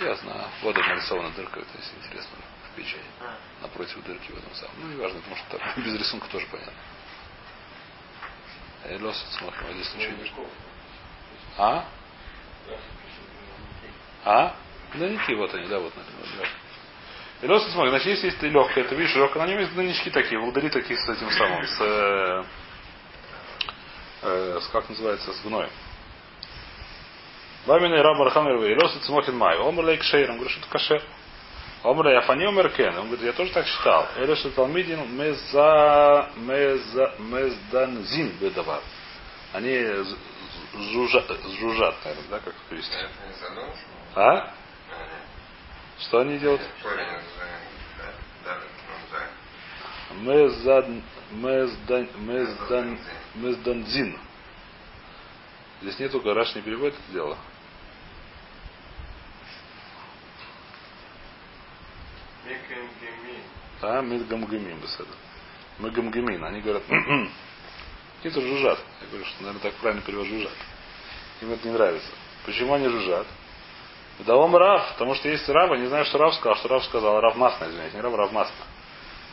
[0.00, 0.44] я знаю.
[0.62, 2.36] Вот это нарисована дырка, это если интересно,
[2.70, 3.00] в печени.
[3.20, 3.38] А.
[3.62, 4.74] напротив дырки в этом самом.
[4.78, 6.72] Ну, неважно, потому что там без рисунка тоже понятно.
[8.88, 10.48] Элос смотрим, а здесь ничего нет.
[11.56, 11.88] А?
[14.26, 14.56] А?
[14.92, 15.92] Дневники, вот они, да, вот.
[15.96, 16.48] наверное,
[17.40, 17.46] да.
[17.46, 20.68] Элос смотрим, значит, если есть легкая, ты видишь, легкая, на нем есть дневнички такие, волдыри
[20.68, 22.44] такие с этим самым, с, э,
[24.22, 25.70] э, с как называется, с гноем.
[27.66, 29.58] Бамина и раба Рахамер Элос Цмохин Май.
[29.58, 31.02] Омр лейк шейр, он говорит, что это кашер.
[31.86, 32.98] Омра Яфани Меркен.
[32.98, 34.08] Он говорит, я тоже так считал.
[34.16, 38.80] Элеша Талмидин меза меза мезданзин бедавар.
[39.52, 39.70] Они
[40.76, 42.92] жужжат, жужжат, наверное, да, как перевести?
[44.14, 44.20] А?
[44.20, 44.54] А.
[46.00, 46.62] Что они делают?
[53.34, 54.18] Мезданзин.
[55.82, 57.38] Здесь нету гараж не переводит это дело.
[63.82, 65.10] А, Мидгамгамин, беседа.
[65.78, 66.44] Мегамгамин.
[66.44, 66.82] Они говорят,
[68.16, 68.78] какие-то жужжат.
[69.02, 70.52] Я говорю, что, наверное, так правильно перевод жужжат.
[71.42, 72.08] Им это не нравится.
[72.44, 73.26] Почему они жужжат?
[74.20, 77.36] Давом Рав, потому что есть Рав, не знаю, что Рав сказал, что Рав сказал, Рав
[77.36, 78.64] Масна, извините, не Рав, Рав Масна.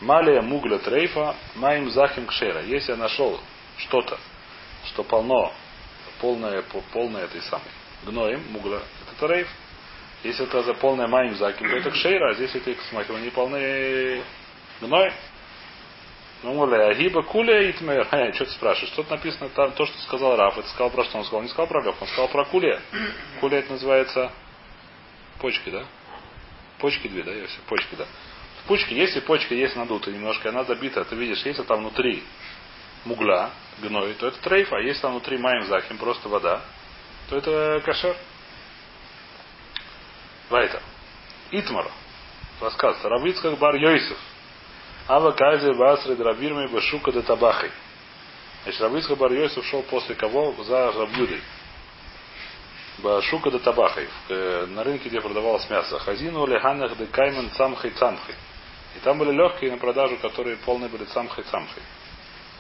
[0.01, 2.61] Малия мугля трейфа, маим захим кшера.
[2.63, 3.39] Если я нашел
[3.77, 4.17] что-то,
[4.87, 5.53] что полно,
[6.19, 7.67] полное, по- полное этой самой
[8.05, 9.47] гноем, мугля, это трейф.
[10.23, 14.21] Если это за полное маим заким, то это кшейра, а здесь это смотрим, они полны
[14.81, 15.13] гной.
[16.43, 18.05] Ну, муля, агиба куля и тмер.
[18.35, 18.91] Что ты спрашиваешь?
[18.93, 20.57] Что-то написано там, то, что сказал Раф.
[20.57, 21.17] Это сказал про что?
[21.17, 22.81] Он сказал, не сказал про лег, он сказал про куля.
[23.39, 24.31] Куля это называется
[25.39, 25.85] почки, да?
[26.79, 27.61] Почки две, да, Йосиф?
[27.61, 28.05] Почки, да.
[28.63, 32.23] В почке, если почка есть надутая немножко, она забита, ты видишь, если там внутри
[33.05, 36.61] мугла, гной, то это трейф, а если там внутри маем захим, просто вода,
[37.29, 38.15] то это кашер.
[40.49, 40.81] Вайтер.
[41.51, 41.89] Итмар.
[42.59, 43.09] Рассказывается.
[43.09, 44.17] Равицкак бар Йойсов.
[45.07, 47.71] Ава Кази Басред Равирми Башука де Табахой.
[48.63, 50.53] Значит, Равицкак бар Йойсов шел после кого?
[50.63, 51.41] За Равюдой.
[52.99, 54.07] Башука де Табахой.
[54.29, 55.99] э, На рынке, где продавалось мясо.
[55.99, 58.35] Хазину Леханах де Каймен Цамхай Цамхай.
[58.95, 61.83] И там были легкие на продажу, которые полные были Цамхай Цамхай.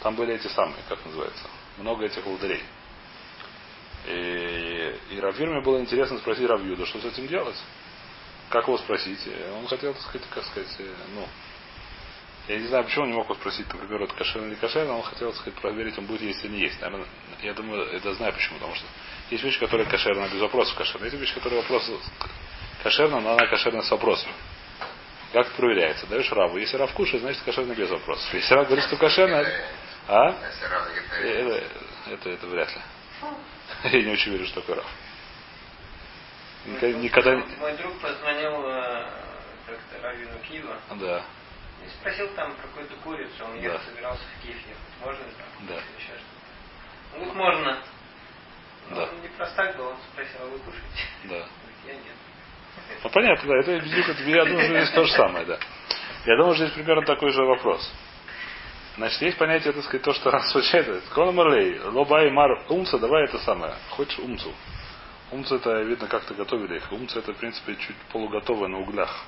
[0.01, 1.45] Там были эти самые, как называется.
[1.77, 2.61] Много этих волдырей.
[4.05, 7.55] И, и Равирме было интересно спросить Равьюда, что с этим делать.
[8.49, 9.19] Как его спросить?
[9.57, 11.25] Он хотел, так сказать, как сказать, э, ну,
[12.47, 14.97] я не знаю, почему он не мог его спросить, например, это кошерно или кошерно, но
[14.97, 16.81] он хотел, так сказать, проверить, он будет есть или не есть.
[16.81, 17.07] Наверное,
[17.41, 18.85] я думаю, это знаю почему, потому что
[19.29, 21.05] есть вещи, которые кошерно, без вопросов кошерно.
[21.05, 21.89] Есть вещи, которые вопрос
[22.83, 24.29] кошерно, но она кошерна с вопросом.
[25.31, 26.05] Как это проверяется?
[26.07, 26.57] Даешь раву.
[26.57, 28.33] Если рав кушает, значит кошерно без вопросов.
[28.33, 29.45] Если рав говорит, что кошерно,
[30.07, 30.35] а?
[31.21, 31.63] Это,
[32.11, 32.81] это, это вряд ли.
[33.91, 34.83] Я не очень верю, что такое.
[36.65, 37.31] Никогда, никогда...
[37.59, 39.05] Мой друг позвонил э,
[39.65, 41.23] как-то Равину Киева Да,
[41.85, 43.43] и спросил там про какую-то курицу.
[43.45, 43.61] Он Да.
[43.61, 44.83] ехал, собирался в Киев ехать.
[45.03, 45.67] Можно ли там?
[45.67, 45.73] Да.
[45.75, 47.15] Еще что-то.
[47.15, 47.77] Он говорит, можно.
[48.89, 49.03] Но Да.
[49.09, 51.07] Он не простак был, он спросил, а вы кушаете?
[51.23, 51.29] да.
[51.35, 51.47] Говорит,
[51.87, 52.15] я нет.
[53.03, 53.79] Ну понятно, да, это я
[54.45, 55.59] думаю, что здесь то же самое, да.
[56.25, 57.91] Я думаю, что здесь примерно такой же вопрос.
[58.97, 61.01] Значит, есть понятие, так сказать, то, что раз случается.
[61.13, 63.73] Кона Марлей, лоба и мар умца, давай это самое.
[63.91, 64.53] Хочешь умцу?
[65.31, 66.91] Умцу это, видно, как-то готовили их.
[66.91, 69.25] Умца это, в принципе, чуть полуготовое на углях.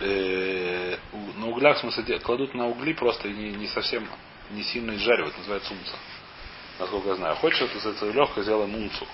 [0.00, 0.96] Э,
[1.36, 4.08] на углях, в смысле, кладут на угли просто и не, не совсем,
[4.50, 5.96] не сильно изжаривают, называется умца.
[6.78, 7.36] Насколько я знаю.
[7.36, 9.06] Хочешь, это, это легко сделаем умцу.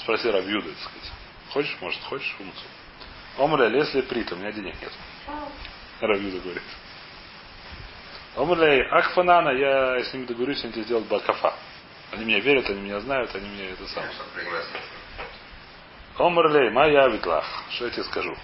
[0.00, 1.12] Спроси Рабьюда, так сказать.
[1.50, 2.64] Хочешь, может, хочешь умцу.
[3.38, 4.92] Омля, если прит, у меня денег нет.
[6.00, 6.62] Рабьюда говорит.
[8.36, 11.54] Омля, Ахфанана, я с ними договорюсь, они тебе сделают бакафа.
[12.10, 14.12] Они меня верят, они меня знают, они меня это самое.
[16.16, 17.44] Омрлей, моя витлах.
[17.70, 18.36] Что я тебе скажу?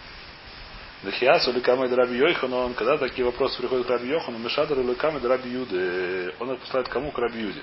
[1.03, 5.25] Дахиас или камед раби Йоханон, когда такие вопросы приходят к раби Йохану, Мешадр или камед
[5.25, 7.11] раби Юде, он их посылает кому?
[7.11, 7.63] К раби Юде.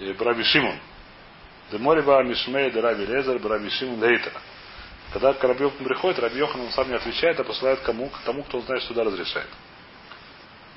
[0.00, 0.78] И раби Шимон.
[1.70, 4.32] Демориба Мишмей де раби Лезер, раби Шимон Лейтер.
[5.12, 8.08] Когда к раби Йохану приходит, раби Йохан он сам не отвечает, а посылает кому?
[8.08, 9.48] К тому, кто он знает, что туда разрешает.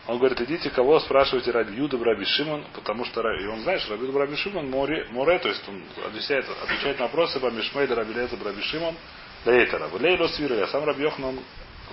[0.09, 3.93] Он говорит, идите, кого спрашиваете Раби Юда, Раби Шимон, потому что и он знает, что
[3.93, 7.93] Раби Юда, Раби Шимон море, море, то есть он отвечает, отвечает на вопросы по Мишмейда,
[7.93, 8.95] Раби Леза, Раби Шимон,
[9.45, 9.89] Лейтера.
[9.99, 11.39] Лей лос а сам Раби Йохан, он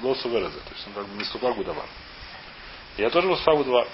[0.02, 1.85] лосу выраза, то есть он как бы не ступа гудава.
[2.96, 3.87] Я тоже лосу два.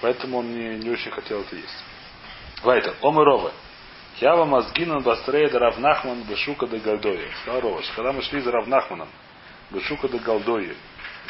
[0.00, 1.84] Поэтому он не, не очень хотел это есть.
[2.62, 3.52] Вайтер, Омырова.
[4.20, 7.28] Ява Мазгинан Бастрея да Равнахман Бешука де Галдоя.
[7.42, 7.86] Сказал Роваш.
[7.96, 9.08] Когда мы шли за Равнахманом,
[9.70, 10.74] Бешука де Галдоя.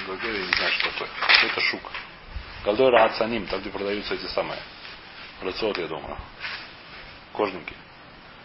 [0.06, 1.08] Галдоя я не знаю, что такое.
[1.44, 1.82] Это шук?
[2.64, 4.58] Галдоя Раацаним, там где продаются эти самые.
[5.40, 6.16] Рациот, я думаю.
[7.32, 7.74] Кожники.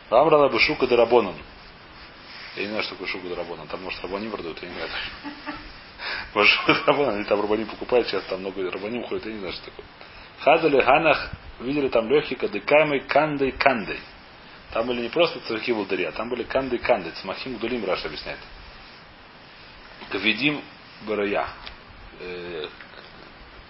[0.09, 1.35] Амрала Бешука де Рабонан.
[2.59, 3.67] Я не знаю, что такое шука де Рабонан.
[3.67, 4.89] Там, может, рабани продают, я не знаю.
[6.33, 9.65] Может, Рабонан, они там рабани покупают, сейчас там много рабаним ходит, я не знаю, что
[9.65, 9.85] такое.
[10.39, 13.99] Хазали Ганах, видели там легкие кадыкамы кандой кандой.
[14.71, 17.11] Там были не просто цвахи волдыря, там были канды канды.
[17.21, 18.39] Цмахим Гдулим Раш объясняет.
[20.09, 20.61] Кавидим
[21.07, 21.47] Барая.
[22.19, 22.67] Э,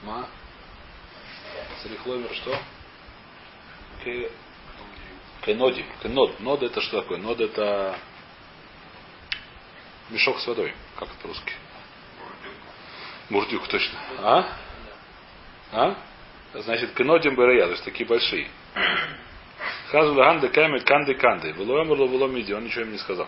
[0.03, 0.27] Ма?
[1.83, 2.59] Сарихломер что?
[5.45, 5.85] Кенодим.
[6.03, 6.39] Кенод.
[6.39, 7.17] Нод это что такое?
[7.17, 7.97] Нод это
[10.09, 10.73] мешок с водой.
[10.97, 11.53] Как это по-русски?
[13.29, 13.99] Бурдюк, точно.
[14.19, 14.57] А?
[15.71, 15.95] А?
[16.53, 18.47] Значит, кенодим барая, то есть такие большие.
[19.91, 21.53] Хазулаган деками канды канды.
[21.53, 22.53] Было эмерло, было миди.
[22.53, 23.27] Он ничего им не сказал.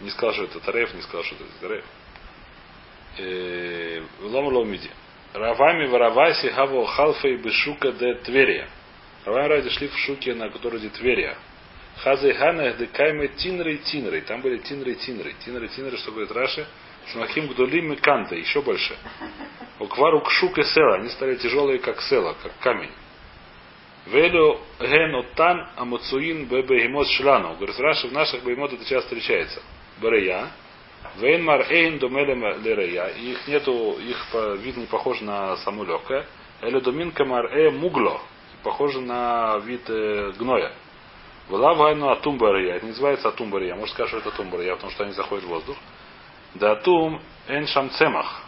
[0.00, 1.84] Не сказал, что это Тареев, не сказал, что это Тареев.
[4.20, 4.90] Ломрло миди.
[5.32, 8.68] Равами вараваси хаво халфей бешука де Тверия.
[9.24, 11.36] Равами ради шли в шуке, на которой де Тверия.
[12.02, 14.20] Хазай хана декайме тинры тинры.
[14.22, 15.34] Там были тинры тинры.
[15.44, 16.66] Тинры тинры, что говорит Раши.
[17.12, 18.36] Шмахим гдулим и канты.
[18.36, 18.96] Еще больше.
[19.78, 20.96] Уквару кшук и села.
[20.96, 22.90] Они стали тяжелые, как села, как камень.
[24.06, 27.54] Велю ген оттан амуцуин бебегемот шлану.
[27.54, 29.62] Говорит, Раши, в наших бегемот это часто встречается.
[30.00, 30.50] Берея.
[31.16, 33.06] Вейнмар эйн думелем лерея.
[33.06, 36.26] Их нету, их вид не похож на саму легкое.
[36.60, 38.20] Эле домин камар э мугло.
[38.62, 40.72] Похоже на вид э, гноя.
[41.48, 42.74] Была война атум бария.
[42.74, 43.74] Это не называется атум бария.
[43.74, 45.76] Может сказать, что это атум бария, потому что они заходят в воздух.
[46.54, 48.42] Да атум эн шам цемах.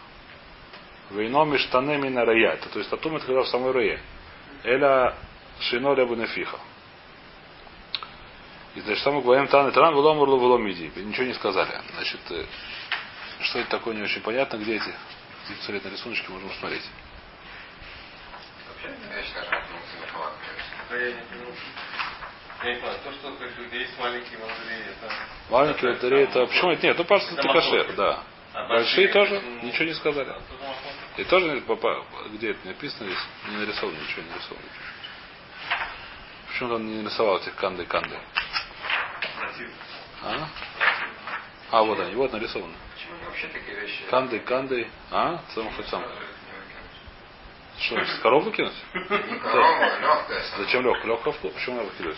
[1.11, 2.57] Вейно миштанеми на рая.
[2.57, 4.01] То есть атум это когда в самой рае.
[4.63, 5.15] Эля
[5.59, 6.59] шино лебу нефиха.
[8.75, 10.91] И значит, там мы говорим тан и таран, влом урлу иди.
[10.95, 11.81] Ничего не сказали.
[11.93, 12.45] Значит, э,
[13.41, 14.57] что это такое, не очень понятно.
[14.57, 14.93] Где эти?
[15.47, 16.83] Посмотреть на рисуночки, можем смотреть.
[18.83, 19.65] Я считаю, что это
[19.99, 20.33] не халат.
[20.91, 20.95] А
[22.63, 25.13] я не понял, то, что как бы, есть маленькие волдыри, это...
[25.49, 26.45] Маленькие лотереи это...
[26.45, 26.85] Почему это?
[26.87, 27.95] Нет, ну просто Это кашер, махлокет.
[27.95, 28.23] да.
[28.53, 30.29] А Большие тоже м, ничего не сказали.
[30.29, 30.41] а.
[31.21, 31.63] И тоже
[32.33, 33.23] где это написано здесь?
[33.49, 34.65] Не нарисовано ничего, не нарисовано.
[36.47, 38.17] Почему он не нарисовал этих канды канды?
[40.23, 40.49] А?
[41.71, 42.73] А, вот они, вот нарисованы.
[42.95, 44.01] Почему они вообще такие вещи?
[44.09, 44.87] Канды, канды.
[45.11, 45.41] А?
[45.53, 46.03] Сам хоть сам.
[47.79, 48.73] Что, корову кинуть?
[48.93, 50.25] а.
[50.57, 51.07] Зачем легко?
[51.07, 52.17] Легко в Почему надо кидать?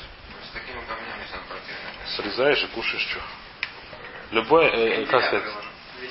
[0.52, 2.08] С такими камнями сам противно.
[2.18, 3.22] Срезаешь и кушаешь что?
[4.32, 5.46] Любое, э, как сказать,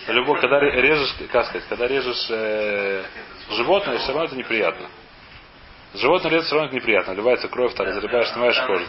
[0.09, 3.05] любой, когда ре- режешь, как сказать, когда режешь э,
[3.50, 4.88] животное, все равно это неприятно.
[5.92, 7.12] Животное резать все равно это неприятно.
[7.12, 8.87] Наливается кровь, ты разрываешь, снимаешь Там же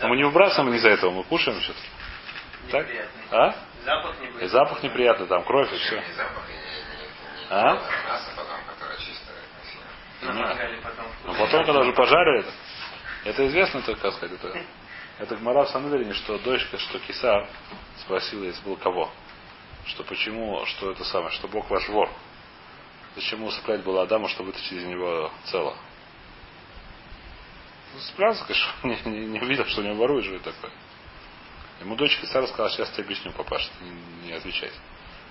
[0.00, 1.78] Но мы не выбрасываем из-за этого, мы кушаем что-то.
[2.72, 2.86] Так?
[3.30, 3.54] А?
[3.84, 6.02] Запах не И запах неприятный, там кровь и все.
[7.50, 7.74] А?
[7.74, 8.30] мясо
[11.38, 12.44] потом, когда уже пожарили,
[13.24, 14.64] это известно, только, как сказать, это,
[15.20, 17.46] это Гмара в Санедрине, что дочка, что Киса
[18.00, 19.10] спросила, если был кого,
[19.84, 22.08] что почему, что это самое, что Бог ваш вор.
[23.16, 25.76] Зачем усыплять было Адама, чтобы вытащить из него цело?
[27.92, 28.72] Ну, справился, конечно,
[29.10, 30.72] не, не, не увидел, что у него ворует же такое.
[31.80, 34.70] Ему дочка Сара сказала, сейчас тебе объясню, папаша, не, не отвечай.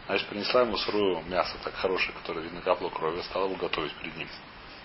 [0.06, 4.16] Значит, принесла ему сырую мясо, так хорошее, которое видно капло крови, стала его готовить перед
[4.18, 4.28] ним.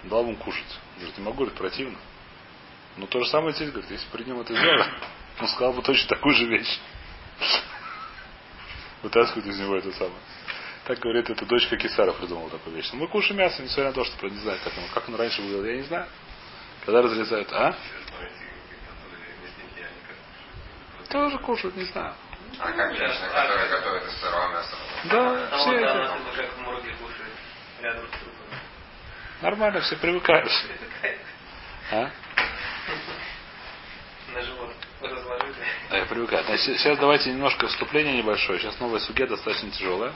[0.04, 0.78] Дал ему кушать.
[0.96, 1.98] Говорит, не могу, говорит, противно.
[2.96, 4.88] Ну, то же самое здесь, говорит, если при нем это сделать,
[5.40, 6.78] он сказал бы точно такую же вещь.
[9.02, 10.20] Вытаскивает из него это самое.
[10.84, 12.90] Так говорит, эта дочка Кисара придумала такую вещь.
[12.92, 15.40] Но мы кушаем мясо, несмотря на то, что не знаю, как он, как он раньше
[15.40, 16.06] выглядел, я не знаю.
[16.84, 17.74] Когда разрезают, а?
[21.08, 22.14] Тоже кушают, не знаю.
[22.58, 24.76] А как женщина, которая готовит из сырого мяса?
[25.04, 25.92] Да, Там все вот это.
[25.92, 27.32] она как в морге кушает
[27.80, 28.60] рядом с трупами.
[29.42, 30.50] Нормально, все привыкают.
[31.92, 32.10] А?
[35.10, 35.54] Разложили.
[35.90, 36.44] Да, я привыкаю.
[36.44, 38.58] Значит, сейчас давайте немножко вступление небольшое.
[38.58, 40.12] Сейчас новая суге достаточно тяжелая.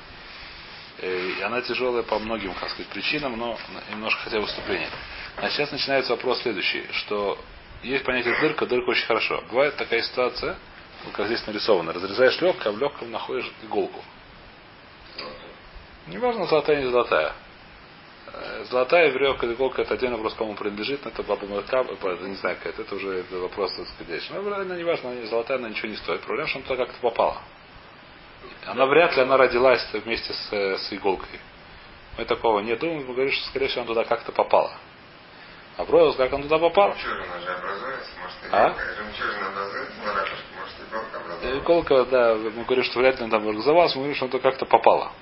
[0.98, 3.58] Э, И она тяжелая по многим, как сказать, причинам, но
[3.90, 4.88] немножко хотя бы вступление.
[5.38, 7.38] Значит, сейчас начинается вопрос следующий, что
[7.82, 9.44] есть понятие дырка, дырка очень хорошо.
[9.50, 10.56] Бывает такая ситуация,
[11.04, 11.92] вот как здесь нарисовано.
[11.92, 14.02] Разрезаешь легкое, а в легком находишь иголку.
[16.06, 17.34] Неважно, золотая или не золотая.
[18.40, 22.24] Э, Золотая веревка или иголка это отдельный вопрос, кому принадлежит, но это баба Мэрка, это
[22.24, 24.22] не знаю, это, это уже вопрос, сказать.
[24.30, 26.20] Но она не важно, она золотая, она ничего не стоит.
[26.20, 27.38] Проблема, что она туда как-то попала.
[28.66, 31.40] Она вряд ли она родилась вместе с, э, с иголкой.
[32.16, 34.72] Мы такого не думаем, мы говорим, что скорее всего она туда как-то попала.
[35.76, 36.94] А вопрос, как она туда попала?
[36.94, 38.66] Жемчужина же образуется, может, А?
[38.66, 38.82] иголка.
[38.98, 41.58] Жемчужина образуется на ракушке, может, иголка образуется.
[41.58, 44.66] Иголка, да, мы говорим, что вряд ли она там организовалась, мы говорим, что она как-то
[44.66, 45.12] попала.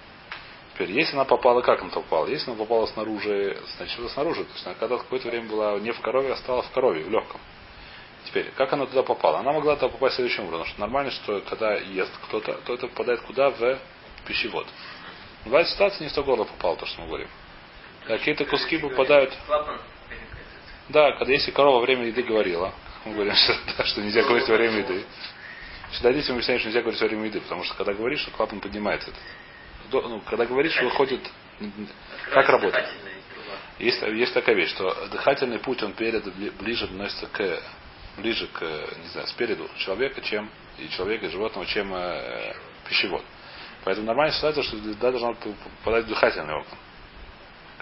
[0.77, 2.27] Теперь, если она попала, как она попала?
[2.27, 4.45] Если она попала снаружи, значит, это снаружи.
[4.45, 7.09] То есть она когда какое-то время была не в корове, а стала в корове, в
[7.09, 7.41] легком.
[8.27, 9.39] Теперь, как она туда попала?
[9.39, 10.67] Она могла туда попасть следующим образом.
[10.67, 13.49] Что нормально, что когда ест кто-то, то это попадает куда?
[13.49, 13.79] В
[14.27, 14.67] пищевод.
[15.47, 17.29] Бывает ситуация, не в то горло попало, то, что мы говорим.
[18.07, 19.33] Какие-то куски попадают.
[20.91, 22.75] Да, когда если корова время еды говорила,
[23.07, 25.07] мы говорим, что, да, что нельзя говорить во время еды.
[25.93, 28.61] Всегда детям объясняют, что нельзя говорить во время еды, потому что когда говоришь, что клапан
[28.61, 29.11] поднимается.
[29.91, 31.21] Ну, когда говоришь, выходит.
[32.33, 32.89] Как работает?
[33.79, 37.63] Есть, есть такая вещь, что дыхательный путь, он перед, бли- ближе относится к
[38.17, 42.55] ближе к, не знаю, спереду человека, чем и человека, и животного, чем э,
[42.89, 43.23] пищевод.
[43.85, 46.79] Поэтому нормальная ситуация, что еда должна попадать в дыхательный орган.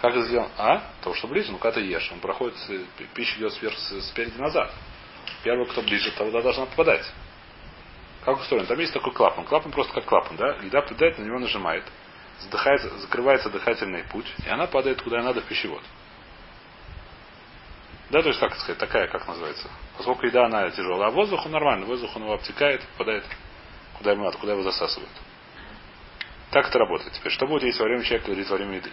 [0.01, 0.51] Как это сделано?
[0.59, 0.91] А?
[0.99, 2.57] Потому что ближе, ну когда ты ешь, он проходит,
[3.15, 4.73] пища идет сверху, спереди назад.
[5.43, 7.07] Первый, кто ближе, тогда должна попадать.
[8.25, 8.67] Как устроен?
[8.67, 9.45] Там есть такой клапан.
[9.45, 10.57] Клапан просто как клапан, да?
[10.63, 11.85] Еда попадает, на него нажимает.
[12.41, 15.83] Задыхается, закрывается дыхательный путь, и она падает куда надо в пищевод.
[18.11, 19.69] Да, то есть, как сказать, такая, как называется.
[19.97, 21.87] Поскольку еда, она тяжелая, а воздух, он нормальный.
[21.87, 23.25] Воздух, он его обтекает, попадает
[23.99, 25.11] куда ему надо, куда его засасывает.
[26.51, 27.13] Так это работает.
[27.13, 28.91] Теперь, что будет, если во время человек говорит во время еды?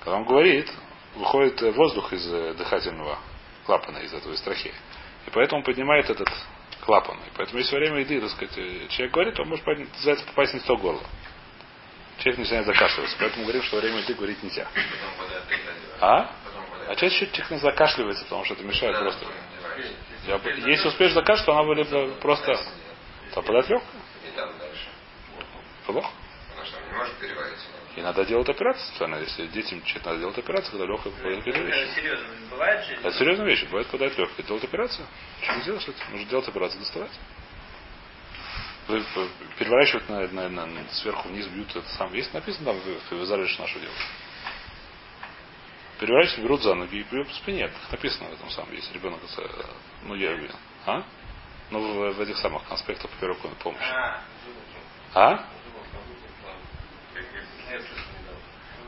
[0.00, 0.72] Когда он говорит,
[1.16, 3.18] выходит воздух из э, дыхательного
[3.66, 4.72] клапана, из этого, из трахеи.
[5.26, 6.28] И поэтому поднимает этот
[6.88, 7.18] клапан.
[7.36, 8.54] Поэтому, если во время еды, так сказать,
[8.88, 11.02] человек говорит, он может поднять- называется, попасть не в то горло.
[12.16, 13.14] Человек начинает закашливаться.
[13.20, 14.66] Поэтому говорим, что во время еды говорить нельзя.
[16.00, 16.30] А?
[16.88, 16.98] А подает.
[16.98, 19.26] человек закашливается, потому что это мешает Да, просто.
[20.26, 23.82] Я если успеешь закашливать, то она будет просто легко.
[24.26, 24.88] И там дальше.
[25.84, 26.08] Плохо.
[26.48, 27.67] Потому что не может переварить.
[27.98, 29.16] И надо делать операцию специально.
[29.16, 31.94] Если детям что-то надо делать операцию, когда легкая попадает какие-то Это вещи.
[31.96, 32.26] серьезно.
[32.48, 32.92] Бывает же?
[32.94, 33.64] Это серьезная вещь.
[33.64, 34.46] Бывает попадает легкая.
[34.46, 35.06] Делать операцию.
[35.42, 36.10] Что не делаешь это?
[36.12, 37.10] Нужно делать операцию, доставать.
[38.86, 39.04] Вы
[39.58, 42.14] переворачивают на, на- на- сверху вниз, бьют это сам.
[42.14, 43.96] Есть написано там в, в Израиле, что нашу делать.
[45.98, 47.68] Переворачивают, берут за ноги и бьют по спине.
[47.90, 48.72] Написано в этом самом.
[48.74, 49.18] Если ребенок,
[50.04, 50.54] ну я уверен.
[50.86, 51.02] А?
[51.72, 53.82] Ну, в, в этих самых конспектах по первой помощи.
[53.92, 54.22] А,
[55.14, 55.44] А?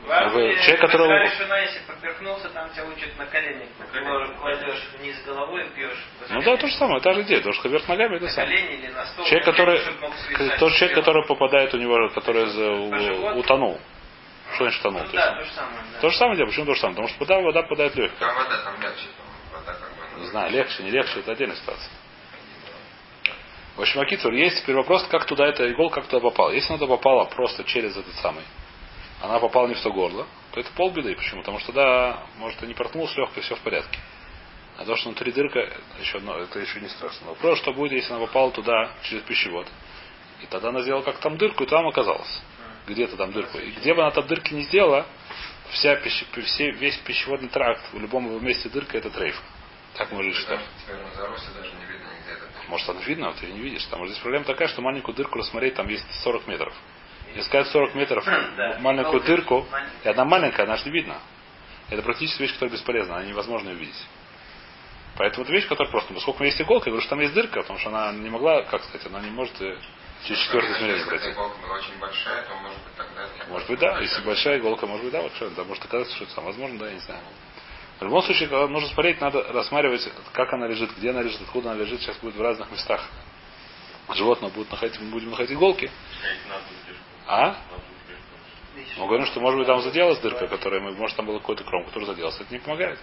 [0.29, 1.07] вы- человек, которого-
[1.47, 3.67] на, если поперхнулся, там тебя учат на колени.
[3.93, 6.05] Лож- Кладешь вниз головой, пьешь.
[6.29, 7.37] Ну да, то же самое, та же идея.
[7.39, 8.57] Потому что вверх ногами это На самое.
[8.57, 9.25] колени или на стол.
[9.25, 9.79] Человек, который,
[10.59, 13.79] тот человек, который попадает у него, который за- утонул.
[14.55, 15.01] Что значит утонул?
[15.03, 15.83] Ну То да, то же самое.
[15.93, 15.99] да.
[16.01, 16.47] То же самое дело.
[16.47, 16.95] Почему то же самое?
[16.95, 18.17] Потому что вода, вода попадает легко.
[18.19, 19.05] Там вода, там легче.
[19.17, 20.21] там Вода как бы.
[20.21, 21.89] Не знаю, легче, не легче, это отдельная ситуация.
[23.77, 26.51] В общем, Акицур, есть теперь вопрос, как туда эта иголка, как туда попала.
[26.51, 28.43] Если она туда попала просто через этот самый,
[29.21, 31.15] она попала не в то горло, то это полбеды.
[31.15, 31.41] Почему?
[31.41, 33.99] Потому что да, может, и не проткнулась легко, все в порядке.
[34.77, 35.59] А то, что внутри дырка,
[35.99, 37.27] еще одно, это еще не страшно.
[37.27, 39.67] Вопрос, что будет, если она попала туда через пищевод.
[40.41, 42.41] И тогда она сделала как там дырку, и там оказалась.
[42.87, 43.59] Где-то там дырку.
[43.59, 45.05] И где бы она там дырки не сделала,
[45.69, 49.39] вся пищи, все, весь пищеводный тракт в любом его месте дырка это трейф.
[49.95, 50.11] Так
[51.89, 52.69] видно нигде это.
[52.69, 53.85] Может, там видно, а ты не видишь.
[53.85, 56.73] Там здесь проблема такая, что маленькую дырку рассмотреть, там есть 40 метров.
[57.35, 58.25] Если сказать 40 метров
[58.57, 58.77] Да.
[58.79, 59.65] маленькую дырку,
[60.03, 61.17] и одна маленькая, она же не видно.
[61.89, 64.05] Это практически вещь, которая бесполезна, она невозможно ее увидеть.
[65.17, 67.33] Поэтому это вещь, которая просто, поскольку у меня есть иголка, я говорю, что там есть
[67.33, 69.77] дырка, потому что она не могла, как сказать, она не может э,
[70.25, 71.25] через четвертое измерение Если пройти.
[71.25, 73.27] эта иголка была очень большая, то может быть тогда...
[73.49, 73.99] Может быть, да.
[73.99, 75.49] Если большая иголка, может быть, да, большая.
[75.49, 76.45] Да, может оказаться, что это сам.
[76.45, 77.21] Возможно, да, я не знаю.
[77.99, 81.71] В любом случае, когда нужно смотреть, надо рассматривать, как она лежит, где она лежит, откуда
[81.71, 82.01] она лежит.
[82.01, 83.05] Сейчас будет в разных местах.
[84.13, 85.91] Животное будет находить, мы будем находить иголки.
[87.27, 87.55] А?
[88.97, 91.85] Мы говорим, что может быть там заделась дырка, которая мы, может там был какой-то кром,
[91.85, 92.43] который заделался.
[92.43, 92.99] Это не помогает.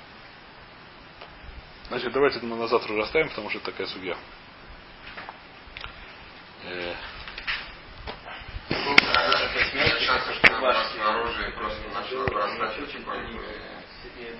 [1.88, 4.16] Значит, давайте это мы на завтра уже оставим, потому что это такая судья.
[6.64, 6.94] Э,
[10.00, 11.82] Шансы, что была снаружи и просто